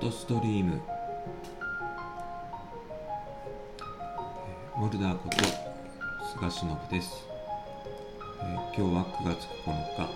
[0.00, 0.80] トストリーム。
[4.76, 5.36] モルダーこと
[6.38, 7.26] 菅忍です、
[8.40, 10.08] えー、今日は9月9日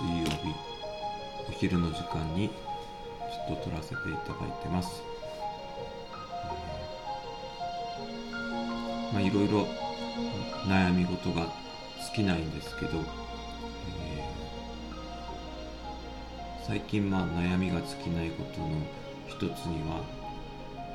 [0.00, 0.54] 水曜日。
[1.46, 5.02] お昼の時間にちょっと撮らせていただいてます、
[9.10, 9.66] えー、まあいろいろ
[10.66, 11.52] 悩み事が
[12.14, 12.92] 尽きないんですけど
[16.66, 18.68] 最近まあ悩みが尽きないことの
[19.48, 20.02] つには、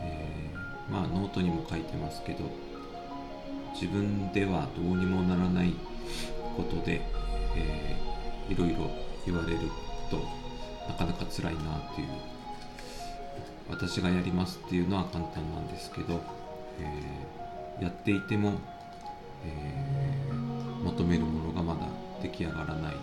[0.01, 2.45] えー、まあノートにも書いてますけど
[3.73, 5.73] 自分ではどうにもならない
[6.55, 7.01] ことで、
[7.55, 8.89] えー、いろいろ
[9.25, 9.59] 言われる
[10.09, 10.17] と
[10.87, 11.59] なかなか辛いな
[11.91, 12.07] っていう
[13.69, 16.21] 私がやりますっていうのは簡単なんですけど、
[16.79, 18.53] えー、やっていても、
[19.45, 21.87] えー、求めるものがまだ
[22.23, 22.95] 出来上がらない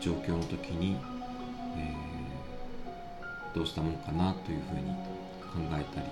[0.00, 0.96] 状況の時に
[1.76, 2.19] えー、
[3.54, 4.92] どうしたもんかなというふうに
[5.40, 6.06] 考えたり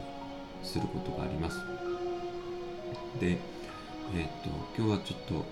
[0.62, 1.58] することがあります。
[3.20, 3.38] で、
[4.14, 5.44] えー、っと今日はちょっと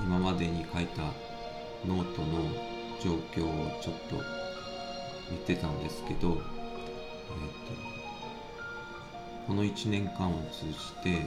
[0.00, 1.02] 今までに書いた
[1.86, 2.42] ノートの
[3.02, 4.16] 状況をちょっと
[5.30, 6.40] 見てたんですけど、えー、っと
[9.46, 11.26] この1年間を通じて、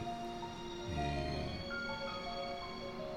[0.98, 1.50] え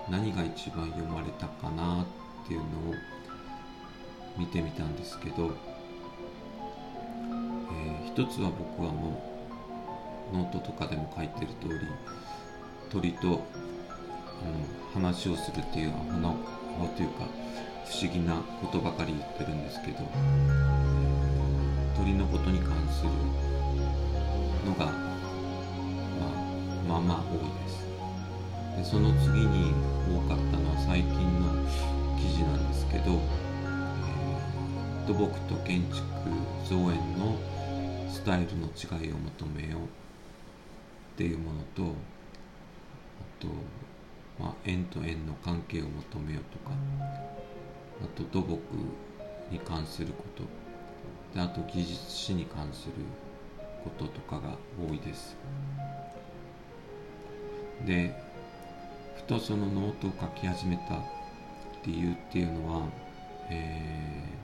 [0.08, 2.70] ー、何が一番読まれたかなっていうのを
[4.36, 5.50] 見てみたんですけど、
[8.17, 9.20] 一つは僕はも
[10.33, 11.86] うノートとかでも書いてる通り
[12.89, 13.42] 鳥と、うん、
[14.95, 16.33] 話をするっていうアホなア
[16.97, 17.27] というか
[17.84, 19.98] 不思議なことばかり言ってるんですけど、
[21.94, 23.11] 鳥のことに関する
[24.64, 24.92] のが、ま
[26.89, 27.84] あ、まあまあ多いです。
[28.78, 29.75] でその次に
[30.09, 31.53] 多かったのは最近の
[32.19, 33.20] 記事なんですけど
[35.06, 36.00] 土木と建築
[36.64, 37.37] 造園の
[38.17, 39.84] スタイルの違いを求めようっ
[41.16, 41.87] ていうものとあ
[43.38, 43.49] と、
[44.43, 46.75] まあ、円と円の関係を求めようとか
[48.03, 48.59] あと土木
[49.50, 50.44] に関すること。
[51.34, 52.94] であと技術史に関する
[53.84, 55.37] こととかが多いです。
[57.84, 58.15] で
[59.16, 61.00] ふとそのノートを書き始めた
[61.84, 62.88] 理由っていうのは、
[63.50, 64.37] えー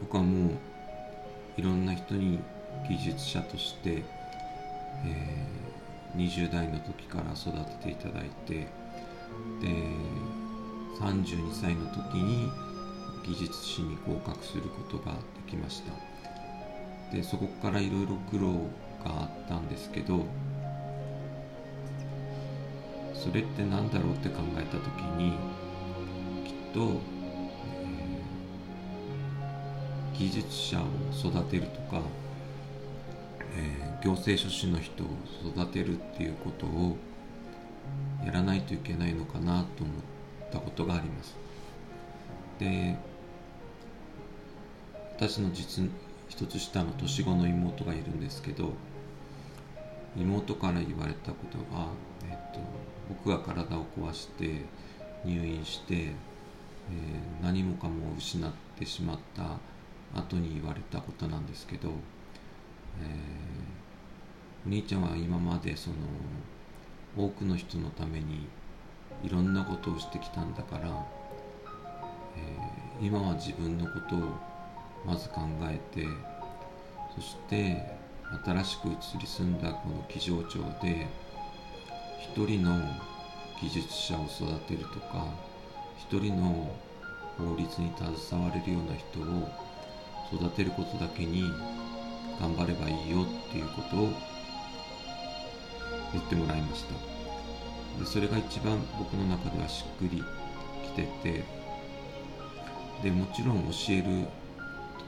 [0.00, 0.50] 僕はもう
[1.58, 2.38] いろんな人に
[2.88, 4.04] 技術者として、
[5.04, 8.68] えー、20代の時から育てていただいてで
[11.00, 12.48] 32歳の時に
[13.26, 15.18] 技術士に合格することがで
[15.50, 15.92] きました。
[17.14, 18.52] でそこからいろいろ苦労
[19.04, 20.26] があったんですけど
[23.14, 25.32] それって何だろうって考えた時に
[26.44, 27.00] きっと
[30.18, 30.84] 技術者を
[31.14, 32.02] 育てるとか、
[33.56, 35.06] えー、行政書士の人を
[35.48, 36.96] 育てるっていうことを
[38.24, 39.96] やらないといけないのかなと思っ
[40.50, 41.36] たことがあります。
[42.58, 42.96] で
[45.16, 45.88] 私の実
[46.28, 48.72] 一つ下の年子の妹がいるんですけど
[50.16, 51.88] 妹から言われたことは、
[52.28, 52.60] えっと、
[53.08, 54.64] 僕が体を壊して
[55.24, 59.58] 入院して、えー、何もかも失ってしまった
[60.14, 61.88] 後に言われたことなんですけど、
[63.00, 65.96] えー、お兄ちゃんは今までその
[67.16, 68.48] 多くの人のために
[69.22, 70.88] いろんなことをしてきたんだから、
[72.36, 74.20] えー、今は自分のことを
[75.04, 76.06] まず考えて
[77.14, 77.96] そして
[78.44, 81.06] 新しく移り住んだこの木城町で
[82.20, 82.78] 一人の
[83.60, 85.26] 技術者を育てるとか
[85.96, 86.74] 一人の
[87.38, 89.67] 法律に携われるような人を
[90.32, 91.44] 育てることだけに
[92.40, 94.08] 頑張ればいいよっていうことを
[96.12, 96.92] 言ってもらいました。
[97.98, 100.22] でそれが一番僕の中ではしっくり
[100.84, 101.44] きてて
[103.02, 104.28] でもちろん教える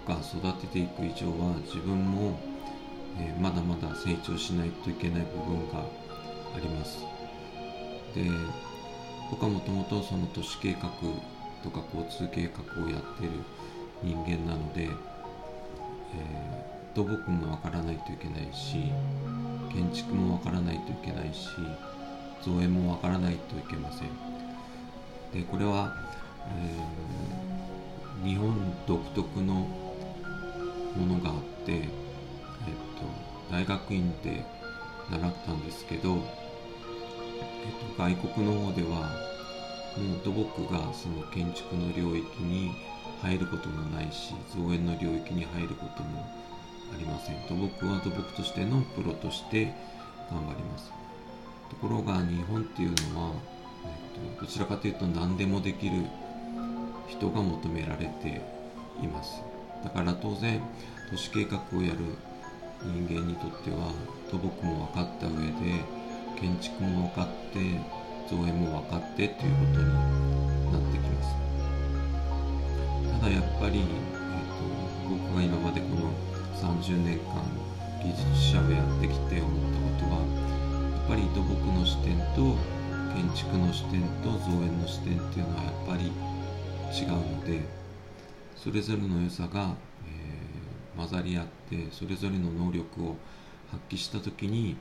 [0.06, 2.40] とか育てていく以上は自分も、
[3.18, 5.84] えー、まだまだ成長しないといけない部分が
[6.56, 7.04] あります。
[8.14, 8.24] で
[9.30, 10.90] 僕はもともとその都市計画
[11.62, 13.30] とか交通計画をやってる
[14.02, 14.88] 人間なので
[16.14, 18.90] えー、土木もわからないといけないし
[19.72, 21.48] 建築もわからないといけないし
[22.42, 24.08] 造園もわからないといけません。
[25.32, 25.94] でこれは、
[26.48, 28.54] えー、日本
[28.86, 34.44] 独特のものがあって、えっと、大学院で
[35.10, 36.18] 習ったんですけど、えっ
[37.96, 38.88] と、外国の方では
[39.96, 42.72] もう土木がその建築の領域に
[43.22, 46.26] 入ることもないし造園の領域に入ることも
[46.92, 47.36] ありません。
[47.48, 49.72] 土木は土木としてのプロとして
[50.30, 50.90] 頑張ります。
[51.70, 53.32] ところが日本っていうのは、
[53.84, 56.04] えっと、どちらかというと何でもできる
[57.08, 58.40] 人が求められて
[59.02, 59.42] います。
[59.84, 60.60] だから当然
[61.10, 61.98] 都市計画をやる
[62.82, 63.92] 人間にとっては
[64.30, 65.84] 土木も分かった上で
[66.40, 67.58] 建築も分かって
[68.28, 71.49] 造園も分かってということになってきます。
[73.20, 76.10] ただやっぱり、えーと、僕が今までこの
[76.56, 77.44] 30年間
[78.02, 80.20] 技術者をやってきて思ったことは
[80.96, 82.56] やっぱり土木の視点と
[83.14, 86.06] 建築の視点と造園の視点っていうのはやっぱり
[86.98, 87.60] 違うので
[88.56, 89.74] それぞれの良さが
[90.06, 93.16] え混ざり合ってそれぞれの能力を
[93.70, 94.76] 発揮した時に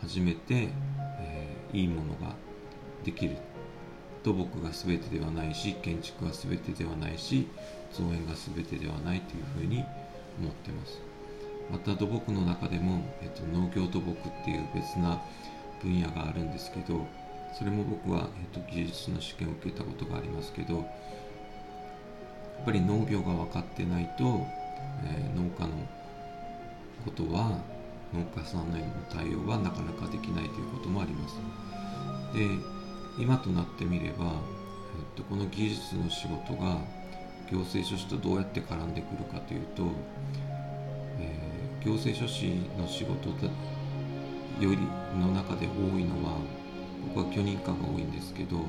[0.00, 0.70] 初めて、
[1.20, 2.34] えー、いいものが
[3.04, 3.36] できる
[4.24, 7.48] 土木が全てではないし建築が全てではないし
[7.92, 9.84] 造園が全てではないというふうに
[10.40, 11.00] 思ってます。
[11.70, 15.22] また土木の中でも、えっと、農業土木っていう別な
[15.80, 17.06] 分野があるんですけど
[17.56, 20.84] それも僕は、えっと、技術の試験を受けたことがありますけどやっ
[22.64, 24.44] ぱり農業が分かってないと
[25.04, 25.70] えー、農家の
[27.04, 27.58] ことは
[28.12, 31.36] 農家さんへの対応はなかなかできないということもあります。
[32.34, 32.46] で
[33.18, 34.32] 今となってみれば、えっ
[35.16, 36.78] と、この技術の仕事が
[37.52, 39.82] 行政書士とどうやって絡んでくるかというと、
[41.20, 42.46] えー、行政書士
[42.78, 43.48] の仕事だ
[44.58, 44.78] より
[45.18, 46.38] の中で多いのは
[47.14, 48.64] 僕は許認可が多いんですけどやっ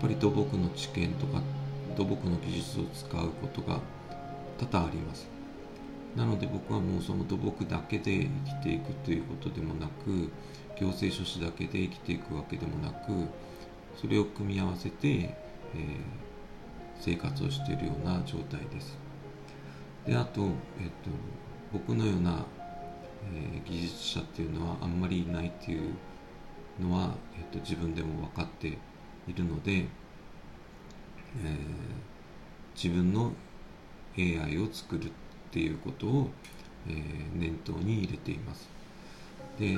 [0.00, 1.40] ぱり土木の知見とか
[1.96, 3.78] 土木の技術を使うことが
[4.58, 5.28] 多々あります。
[6.16, 10.30] なので僕はもうその土木だけで生きていくということでもなく
[10.78, 13.28] 行政書士だけで生きていくわけでもなく
[14.00, 15.98] それを組み合わせて、えー、
[17.04, 18.96] 生活をしているような状態です。
[20.06, 21.10] であと,、えーと、
[21.70, 22.46] 僕のような、
[23.30, 25.92] えー、技術者っていうのはあんまりいないっていう
[26.80, 28.78] のは、えーと、自分でも分かってい
[29.34, 29.86] るので、えー、
[32.74, 33.32] 自分の
[34.16, 35.10] AI を作るっ
[35.50, 36.30] ていうことを、
[36.88, 38.70] えー、念頭に入れています。
[39.58, 39.76] で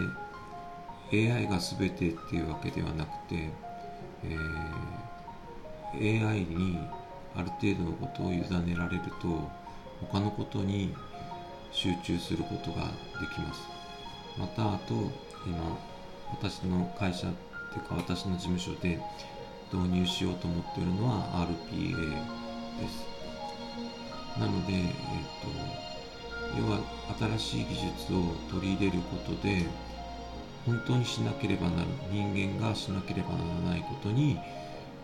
[1.13, 3.51] AI が全てっていうわけではなくて、
[4.25, 6.79] えー、AI に
[7.37, 9.49] ある程度のことを委ねられると
[10.11, 10.95] 他のことに
[11.71, 12.87] 集中することが
[13.21, 13.69] できます。
[14.39, 14.95] またあと
[15.47, 15.79] 今
[16.31, 17.31] 私の会社っ
[17.73, 19.01] ていうか私の事務所で
[19.73, 22.11] 導入しようと思っているのは RPA
[22.81, 23.07] です。
[24.39, 24.85] なので、えっ
[26.53, 26.79] と、要は
[27.39, 29.65] 新しい技術を取り入れることで
[30.67, 34.39] 本当にしなければなる人間がしなければならないことに、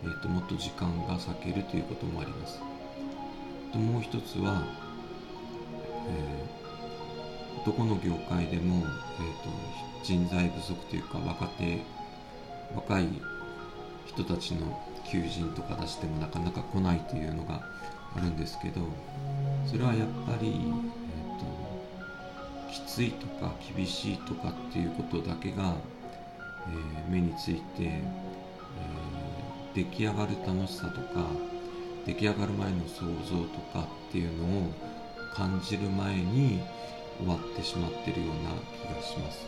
[0.04, 2.60] えっと、もっと時間が割けるということもあります。
[3.72, 4.62] ともう一つは、
[6.08, 11.78] えー、どこの業界でも、えーと、人材不足というか若手
[12.75, 13.08] 若い
[14.06, 17.62] 人たちの求人とか出してもなかなか来ないというのが
[18.16, 18.81] あるんですけど
[19.66, 21.38] それはやっぱり、えー
[22.69, 25.75] と、きついとか厳しいとかっていうことだけが、
[26.69, 28.00] えー、目について、
[29.75, 31.27] 出来上がる楽しさとか
[32.07, 34.73] 出来上がる前の想像とかっていうのを
[35.35, 36.61] 感じる前に
[37.19, 39.47] 終わってしまってるような気がします。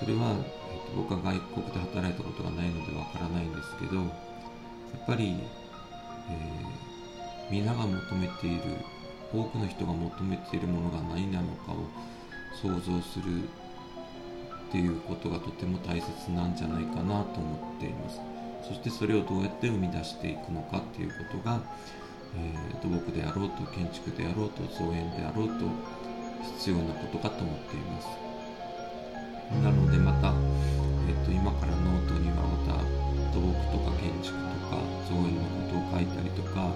[0.00, 4.08] それは、えーと、僕は外国で働いたことがないのでわからないんですけどやっ
[5.06, 5.36] ぱり、
[6.30, 6.90] えー
[7.50, 8.60] 皆が求めている
[9.34, 11.82] 多くの人が求めているものが何なのかを
[12.62, 13.42] 想像する
[14.68, 18.20] っていうことがとても大切なんじゃないかなと思っています
[18.66, 21.60] そしてそれをどうやって生み出していくのかっていうことが、
[22.36, 25.66] えー、土木であろうと建築であろうと造園であろうと
[26.58, 28.08] 必要なことかと思っています。
[29.62, 30.32] なのでまた、
[31.08, 32.78] えーと、今からノートにはまた
[33.34, 36.70] 土木とか建築とか造園のことを書いたりとか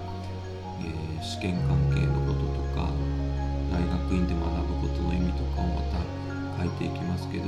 [0.81, 2.89] えー、試験関係のこととか
[3.71, 4.43] 大学院で学
[4.81, 7.45] ぶことの意味とかをまた書いていきますけど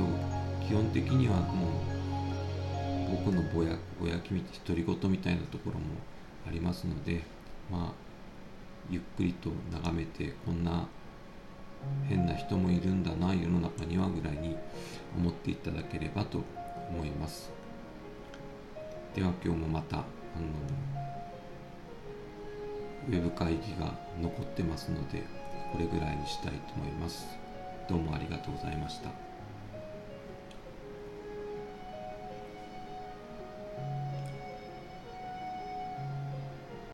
[0.66, 1.97] 基本的にはもう
[3.10, 5.86] 僕のぼやぼやきみ独り言みたいなところも
[6.46, 7.22] ありますので
[7.70, 7.92] まあ
[8.90, 10.86] ゆっくりと眺めてこんな
[12.08, 14.56] 変な人もいるんだな世の中にはぐらいに
[15.16, 16.42] 思っていただければと
[16.90, 17.50] 思います。
[19.14, 20.06] では今日もまたあの
[23.08, 25.22] ウェブ会議が残ってますので
[25.72, 27.26] これぐらいにしたいと思います。
[27.88, 29.27] どうもありがとうございました。